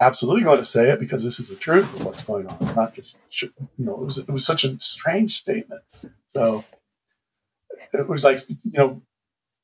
[0.01, 2.95] absolutely going to say it because this is the truth of what's going on, not
[2.95, 5.83] just, you know, it was, it was such a strange statement.
[6.31, 6.63] So
[7.93, 9.03] it was like, you know,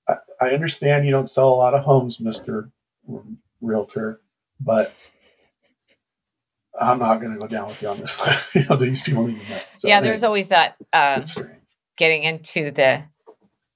[0.09, 2.71] I, I understand you don't sell a lot of homes, Mr.
[3.61, 4.21] Realtor,
[4.61, 4.95] but
[6.81, 8.21] I'm not going to go down with you on this.
[8.55, 9.61] you know, these people need to know.
[9.79, 11.25] So, yeah, there's always that um,
[11.97, 13.05] getting into the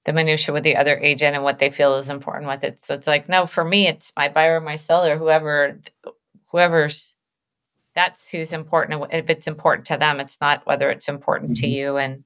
[0.05, 2.77] the minutia with the other agent and what they feel is important with it.
[2.79, 5.79] So it's like, no, for me, it's my buyer, my seller, whoever,
[6.55, 7.17] whoever's
[7.95, 9.05] that's who's important.
[9.11, 11.71] If it's important to them, it's not whether it's important to Mhm.
[11.71, 11.97] you.
[11.97, 12.23] And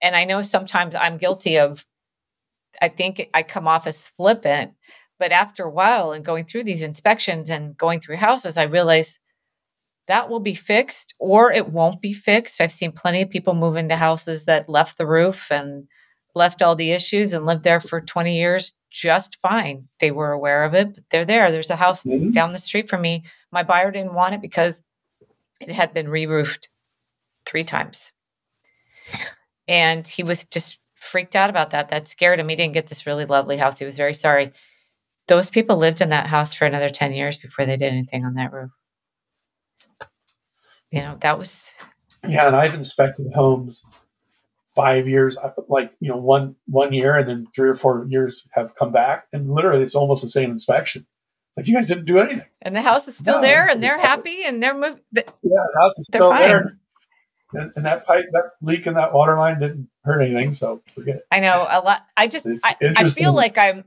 [0.00, 1.84] and I know sometimes I'm guilty of.
[2.80, 4.74] I think I come off as flippant,
[5.18, 9.20] but after a while and going through these inspections and going through houses, I realize
[10.08, 12.60] that will be fixed or it won't be fixed.
[12.60, 15.88] I've seen plenty of people move into houses that left the roof and
[16.34, 19.88] left all the issues and lived there for 20 years just fine.
[20.00, 21.50] They were aware of it, but they're there.
[21.50, 22.32] There's a house Mhm.
[22.32, 23.24] down the street from me.
[23.50, 24.82] My buyer didn't want it because
[25.60, 26.68] it had been re-roofed
[27.46, 28.12] three times.
[29.68, 31.88] And he was just freaked out about that.
[31.88, 32.48] That scared him.
[32.48, 33.78] He didn't get this really lovely house.
[33.78, 34.52] He was very sorry.
[35.28, 38.34] Those people lived in that house for another 10 years before they did anything on
[38.34, 38.70] that roof.
[40.90, 41.74] You know, that was
[42.26, 43.84] Yeah, and I've inspected homes
[44.74, 45.36] five years,
[45.68, 49.26] like you know, one one year, and then three or four years have come back,
[49.32, 51.06] and literally it's almost the same inspection.
[51.56, 52.46] Like you guys didn't do anything.
[52.62, 55.00] and the house is still No, there and they're happy and they're moved.
[55.14, 56.40] Yeah, the house is still fine.
[56.40, 56.78] there,
[57.52, 60.54] and, and that pipe, that leak in that water line didn't hurt anything.
[60.54, 61.26] So forget it.
[61.30, 62.06] I know a lot.
[62.16, 63.84] I just I, I feel like I'm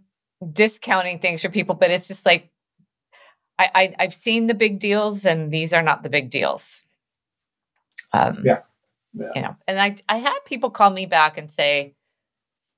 [0.54, 2.52] discounting things for people, but it's just like
[3.58, 6.84] I, I I've seen the big deals, and these are not the big deals.
[8.13, 8.60] Um, Yeah.
[9.17, 9.30] Yeah.
[9.36, 11.95] you know, and I I had people call me back and say,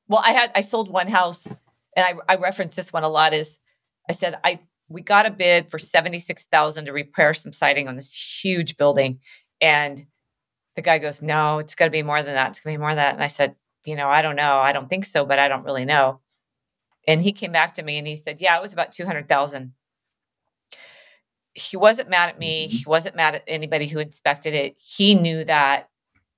[0.08, 1.58] "Well, I had I sold one house, and
[1.97, 3.34] I I reference this one a lot.
[3.34, 3.60] Is
[4.10, 7.88] I said I we got a bid for seventy six thousand to repair some siding
[7.88, 9.19] on this huge building,
[9.62, 10.06] and
[10.76, 12.50] the guy goes, "No, it's going to be more than that.
[12.52, 14.60] It's going to be more than that." And I said, "You know, I don't know.
[14.60, 16.21] I don't think so, but I don't really know."
[17.08, 19.30] And he came back to me and he said, "Yeah, it was about two hundred
[19.30, 19.73] thousand.
[21.54, 22.67] He wasn't mad at me.
[22.67, 22.71] Mhm.
[22.71, 24.76] He wasn't mad at anybody who inspected it.
[24.80, 25.89] He knew that,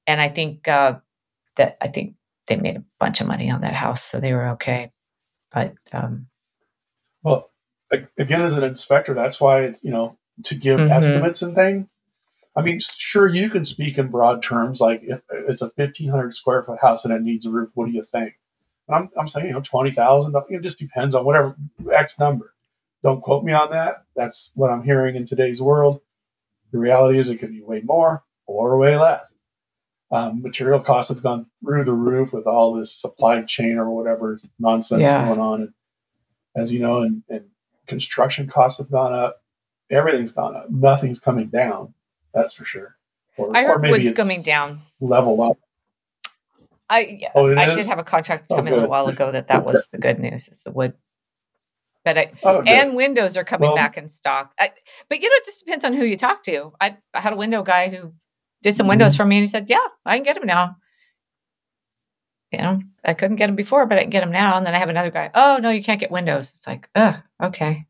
[0.09, 0.95] and I think uh,
[1.57, 2.15] that I think
[2.47, 4.91] they made a bunch of money on that house, so they were okay.
[5.51, 6.27] But um,
[7.23, 7.51] Well,
[8.17, 10.91] again, as an inspector, that's why you know to give Mhm.
[10.91, 11.93] estimates and things.
[12.55, 16.33] I mean, sure, you can speak in broad terms, like if it's a fifteen hundred
[16.33, 18.33] square foot house and it needs a roof, what do you think?
[18.87, 20.35] And I'm, I'm saying, you know, twenty thousand.
[20.49, 21.55] It just depends on whatever
[21.93, 22.55] X number.
[23.03, 24.05] Don't quote me on that.
[24.15, 26.01] That's what I'm hearing in today's world.
[26.71, 29.31] The reality is, it could be way more or way less.
[30.11, 34.39] Um, material costs have gone through the roof with all this supply chain or whatever
[34.57, 35.25] nonsense Yeah.
[35.25, 35.61] going on.
[35.61, 35.73] And
[36.55, 37.45] as you know, and, and
[37.85, 39.43] construction costs have gone up.
[39.91, 40.69] Everything's gone up.
[40.71, 41.93] Nothing's coming down.
[42.33, 42.95] That's for sure.
[43.37, 44.81] Or, I heard maybe wood's it's coming down.
[44.99, 45.57] Level up.
[46.89, 47.77] I yeah, Oh, I is?
[47.77, 48.89] did have a contract Oh, in a good.
[48.89, 50.47] while ago that that was the good news.
[50.47, 50.93] Is the wood,
[52.03, 54.53] but I, Oh, and windows are coming Well- back in stock.
[54.59, 54.71] I,
[55.07, 56.73] but you know, it just depends on who you talk to.
[56.81, 58.13] I, I had a window guy who
[58.61, 59.23] did some windows mm-hmm.
[59.23, 60.77] for me, and he said, "Yeah, I can get them now."
[62.51, 64.57] You know, I couldn't get them before, but I can get them now.
[64.57, 65.29] And then I have another guy.
[65.35, 66.49] Oh no, you can't get windows.
[66.49, 67.85] It's like, ugh, okay.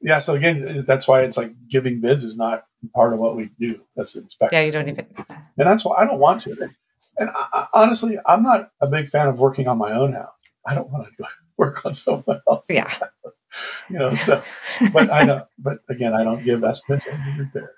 [0.00, 0.18] yeah.
[0.18, 3.80] So again, that's why it's like giving bids is not part of what we do
[3.96, 4.54] as an inspector.
[4.54, 5.06] Yeah, you don't even.
[5.16, 6.70] and that's why I don't want to.
[7.16, 10.28] And I, honestly, I'm not a big fan of working on my own house.
[10.66, 12.76] I don't want to go work on someone else's.
[12.76, 12.88] Yeah.
[12.88, 13.10] house,
[13.88, 14.12] you know.
[14.14, 14.42] So,
[14.92, 15.46] but I know.
[15.58, 17.72] But again, I don't give estimates on the repair.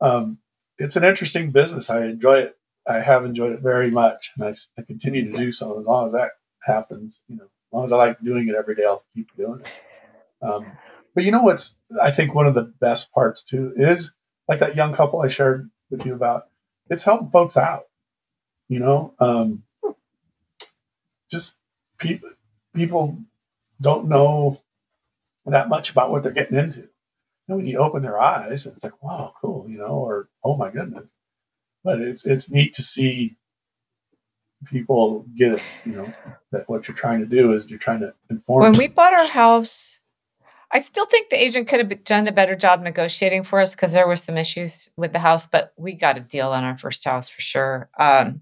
[0.00, 0.38] Um,
[0.78, 1.90] it's an interesting business.
[1.90, 2.58] I enjoy it.
[2.86, 6.12] I have enjoyed it very much, and I continue to do so as long as
[6.12, 6.32] that
[6.62, 7.22] happens.
[7.28, 10.46] You know, as long as I like doing it every day, I'll keep doing it.
[10.46, 10.66] Um,
[11.14, 14.12] but you know what's I think one of the best parts too is
[14.48, 16.48] like that young couple I shared with you about.
[16.90, 17.84] It's helping folks out.
[18.68, 19.64] You know, um,
[21.30, 21.56] just
[21.98, 22.30] people
[22.74, 23.18] people
[23.80, 24.60] don't know
[25.46, 26.88] that much about what they're getting into.
[27.48, 30.70] And when you open their eyes, it's like, wow, cool, you know, or oh my
[30.70, 31.06] goodness.
[31.84, 33.36] But it's it's neat to see
[34.66, 36.12] people get it, you know,
[36.50, 38.62] that what you're trying to do is you're trying to inform.
[38.62, 40.00] when we bought our house,
[40.72, 43.92] I still think the agent could have done a better job negotiating for us because
[43.92, 47.04] there were some issues with the house, but we got a deal on our first
[47.04, 47.88] house for sure.
[47.98, 48.40] Um,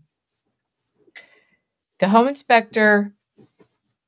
[1.98, 3.12] the home inspector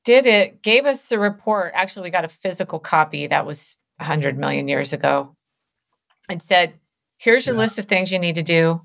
[0.05, 1.72] did it, gave us the report.
[1.74, 5.36] Actually, we got a physical copy that was 100 million years ago
[6.28, 6.74] and said,
[7.18, 7.61] here's your Yeah.
[7.62, 8.82] list of things you need to do.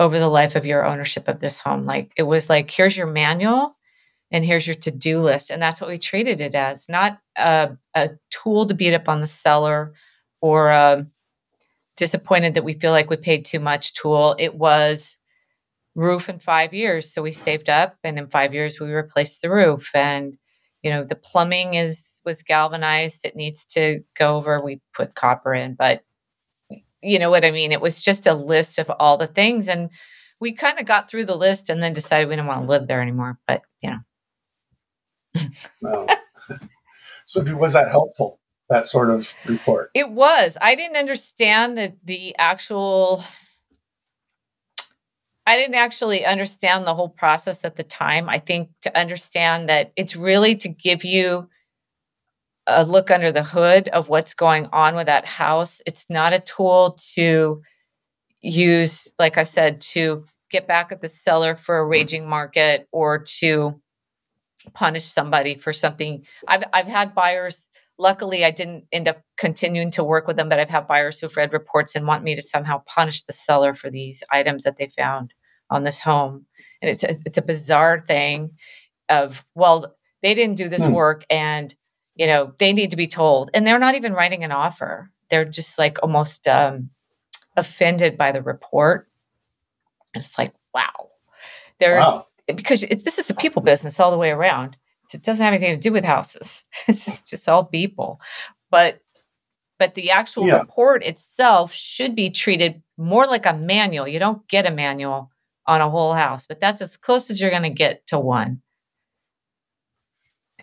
[0.00, 1.84] over the life of your ownership of this home.
[1.84, 3.76] Like it was like, here's your manual
[4.30, 5.50] and here's your to do list.
[5.50, 9.20] And that's what we treated it as not a, a tool to beat up on
[9.20, 9.92] the seller
[10.40, 11.06] or a
[11.98, 14.34] disappointed that we feel like we paid too much tool.
[14.38, 15.18] It was
[15.94, 17.12] roof in five years.
[17.12, 19.90] So we saved up and in five years we replaced the roof.
[19.94, 20.38] And,
[20.82, 23.24] you know, the plumbing is was galvanized.
[23.24, 24.60] It needs to go over.
[24.62, 26.04] We put copper in, but
[27.02, 27.72] you know what I mean?
[27.72, 29.68] It was just a list of all the things.
[29.68, 29.90] And
[30.38, 32.86] we kind of got through the list and then decided we didn't want to live
[32.86, 33.38] there anymore.
[33.46, 35.48] But you know,
[35.82, 36.06] no.
[37.26, 38.38] so was that helpful?
[38.68, 39.90] That sort of report.
[39.94, 40.56] It was.
[40.60, 43.24] I didn't understand the the actual.
[45.50, 48.28] I didn't actually understand the whole process at the time.
[48.28, 51.48] I think to understand that it's really to give you
[52.68, 55.82] a look under the hood of what's going on with that house.
[55.86, 57.62] It's not a tool to
[58.42, 63.18] use, like I said, to get back at the seller for a raging market or
[63.40, 63.80] to
[64.72, 66.24] punish somebody for something.
[66.46, 67.68] I've I've had buyers.
[67.98, 71.36] Luckily, I didn't end up continuing to work with them, but I've had buyers who've
[71.36, 74.86] read reports and want me to somehow punish the seller for these items that they
[74.86, 75.34] found
[75.70, 76.46] on this home.
[76.82, 78.52] And it's a, it's a bizarre thing
[79.08, 80.92] of well, they didn't do this hmm.
[80.92, 81.74] work, and
[82.14, 85.10] you know they need to be told, and they're not even writing an offer.
[85.28, 86.90] They're just like almost um,
[87.56, 89.08] offended by the report.
[90.14, 91.10] And it's like, wow,
[91.78, 94.76] there's wow because it, this is a people business all the way around.
[95.12, 96.64] It doesn't have anything to do with houses.
[96.88, 98.20] it's just all people.
[98.70, 99.00] But
[99.78, 100.58] but the actual yeah.
[100.58, 104.06] report itself should be treated more like a manual.
[104.06, 105.30] You don't get a manual
[105.70, 108.62] on a whole house, but that's as close as you're going to get to one.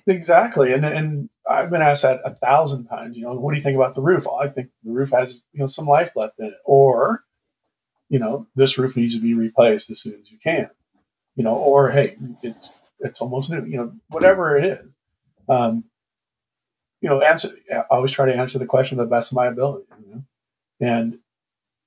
[0.05, 3.18] Exactly, and and I've been asked that a thousand times.
[3.18, 4.26] You know, what do you think about the roof?
[4.26, 7.24] Well, I think the roof has you know some life left in it, or
[8.10, 10.70] you know, this roof needs to be replaced as soon as you can
[11.38, 14.86] you know, or hey, it's it's almost new, you know, whatever it is.
[15.47, 15.86] Um,
[16.99, 17.55] you know, answer.
[17.72, 20.24] I always try to answer the question to the best of my ability, you know?
[20.82, 21.20] and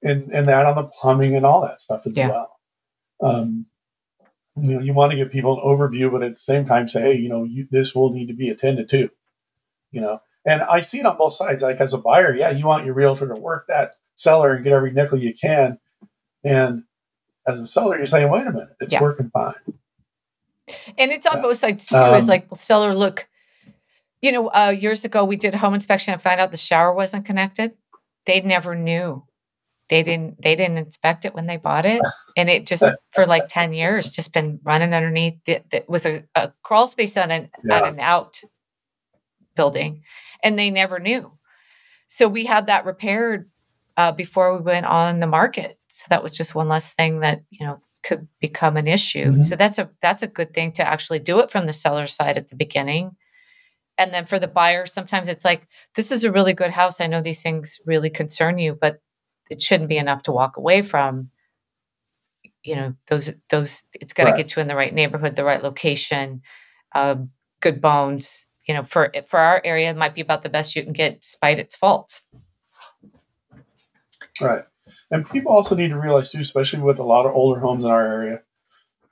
[0.02, 2.28] and and that on the plumbing and all that stuff as yeah.
[2.28, 2.59] well.
[3.22, 3.66] Um,
[4.56, 7.00] you know, you want to give people an overview, but at the same time say,
[7.00, 9.10] hey, you know, you, this will need to be attended to.
[9.90, 11.62] You know, and I see it on both sides.
[11.62, 14.72] Like as a buyer, yeah, you want your realtor to work that seller and get
[14.72, 15.78] every nickel you can,
[16.44, 16.84] and
[17.46, 19.02] as a seller, you're saying, wait a minute, it's yeah.
[19.02, 19.54] working fine.
[20.98, 21.42] And it's on yeah.
[21.42, 21.96] both sides too.
[21.96, 23.28] Um, it's like, well, seller, look,
[24.22, 27.24] you know, uh, years ago we did home inspection and found out the shower wasn't
[27.24, 27.72] connected.
[28.26, 29.24] They never knew.
[29.90, 30.40] They didn't.
[30.42, 32.00] They didn't inspect it when they bought it,
[32.36, 35.40] and it just for like ten years just been running underneath.
[35.46, 37.76] It, it was a, a, crawl space on an yeah.
[37.76, 38.40] at an out
[39.56, 40.04] building,
[40.42, 41.32] and they never knew.
[42.06, 43.50] So we had that repaired
[43.96, 47.42] uh, before we went on the market so that was just one less thing that
[47.50, 49.42] you know could become an issue mm-hmm.
[49.42, 52.38] so that's a that's a good thing to actually do it from the seller side
[52.38, 53.14] at the beginning
[53.98, 55.66] and then for the buyer sometimes it's like
[55.96, 59.00] this is a really good house i know these things really concern you but
[59.50, 61.30] it shouldn't be enough to walk away from.
[62.62, 64.36] You know those those it's got to right.
[64.36, 66.42] get you in the right neighborhood the right location
[66.94, 67.30] um,
[67.60, 68.48] good bones.
[68.68, 71.22] You know for for our area it might be about the best you can get
[71.22, 72.26] despite its faults.
[74.40, 74.64] Right.
[75.10, 77.90] And people also need to realize too, especially with a lot of older homes in
[77.90, 78.42] our area,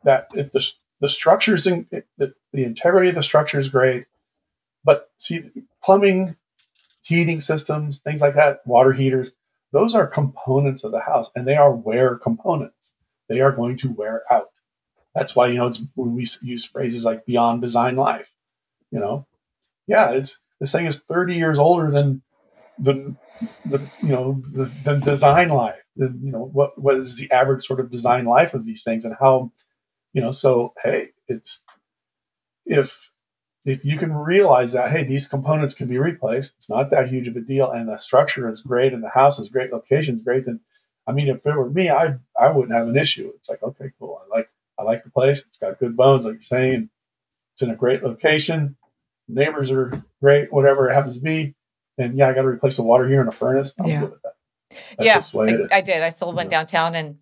[0.05, 0.66] that if the
[1.01, 1.86] the structures in
[2.16, 4.07] the, the integrity of the structure is great,
[4.84, 5.45] but see
[5.82, 6.36] plumbing,
[7.03, 9.32] heating systems, things like that, water heaters,
[9.72, 12.92] those are components of the house, and they are wear components.
[13.28, 14.50] They are going to wear out.
[15.14, 18.32] That's why you know it's when we use phrases like beyond design life.
[18.90, 19.26] You know,
[19.86, 22.22] yeah, it's this thing is 30 years older than
[22.78, 23.14] the
[23.64, 27.64] the you know the, the design life the, you know what what is the average
[27.64, 29.52] sort of design life of these things and how
[30.12, 31.62] you know so hey it's
[32.66, 33.10] if
[33.68, 37.28] if you can realize that hey these components can be replaced it's not that huge
[37.28, 40.22] of a deal and the structure is great and the house is great location is
[40.22, 40.60] great then
[41.06, 43.92] i mean if it were me i i wouldn't have an issue it's like okay
[43.98, 46.88] cool i like i like the place it's got good bones like you're saying
[47.54, 48.76] it's in a great location
[49.28, 51.54] neighbors are great whatever it happens to be
[51.98, 54.00] and yeah i got to replace the water here in a furnace i'm yeah.
[54.00, 54.34] good with that
[54.98, 56.02] that's yeah, I, I, did.
[56.02, 57.18] I sold one downtown, and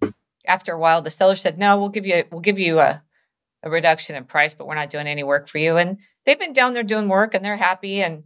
[0.46, 3.02] after a while, the seller said, "No, we'll give you we'll give you a,
[3.62, 6.52] a reduction in price, but we're not doing any work for you." And they've been
[6.52, 8.24] down there doing work, and they're happy and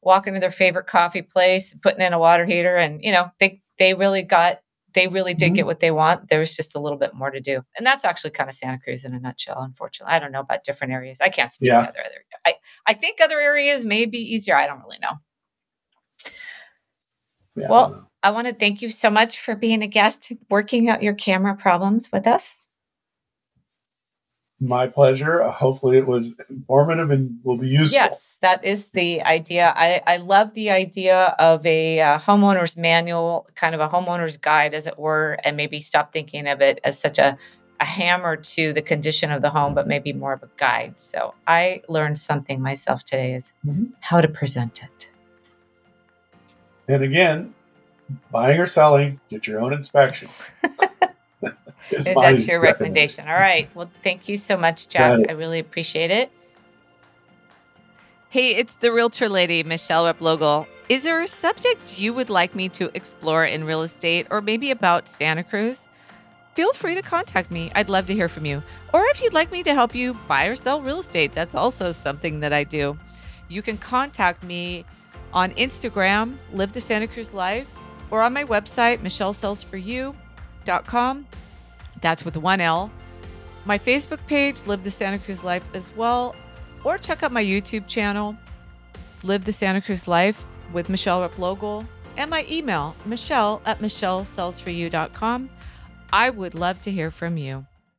[0.00, 3.60] walking to their favorite coffee place, putting in a water heater, and you know they
[3.78, 4.60] they really got
[4.94, 5.54] they really did mm-hmm.
[5.54, 6.28] get what they want.
[6.28, 8.78] There was just a little bit more to do, and that's actually kind of Santa
[8.78, 9.60] Cruz in a nutshell.
[9.60, 11.18] Unfortunately, I don't know about different areas.
[11.20, 11.82] I can't speak yeah.
[11.82, 12.24] to other other.
[12.46, 12.54] I
[12.86, 14.56] I think other areas may be easier.
[14.56, 15.14] I don't really know.
[17.54, 21.02] Yeah, well I want to thank you so much for being a guest, working out
[21.02, 22.61] your camera problems with us.
[24.62, 25.42] My pleasure.
[25.42, 27.96] Hopefully, it was informative and will be useful.
[27.96, 29.72] Yes, that is the idea.
[29.76, 34.72] I, I love the idea of a uh, homeowner's manual, kind of a homeowner's guide,
[34.72, 37.36] as it were, and maybe stop thinking of it as such a,
[37.80, 40.94] a hammer to the condition of the home, but maybe more of a guide.
[40.98, 43.88] So I learned something myself today is Mhm.
[43.98, 45.10] how to present it.
[46.86, 47.52] And again,
[48.30, 50.28] buying or selling, get your own inspection.
[51.92, 53.28] Is my your recommendation?
[53.28, 53.68] All right.
[53.74, 55.20] Well, thank you so much, Jack.
[55.28, 56.30] I really appreciate it.
[58.30, 60.66] Hey, it's the realtor lady, Michelle Replogle.
[60.88, 64.70] Is there a subject you would like me to explore in real estate or maybe
[64.70, 65.86] about Santa Cruz?
[66.54, 67.70] Feel free to contact me.
[67.74, 68.62] I'd love to hear from you.
[68.92, 71.92] Or if you'd like me to help you buy or sell real estate, that's also
[71.92, 72.98] something that I do.
[73.48, 74.84] You can contact me
[75.32, 77.68] on Instagram, Live the Santa Cruz Life,
[78.10, 81.26] or on my website, michellesellsforyou.com.
[82.02, 82.90] That's with one L.
[83.64, 86.34] My Facebook page, Live the Santa Cruz Life, as well.
[86.84, 88.36] Or check out my YouTube channel,
[89.22, 91.86] Live the Santa Cruz Life with Michelle Replogle,
[92.16, 95.48] and my email, michelle at michellesellsforyou.com.
[96.12, 97.64] I would love to hear from you.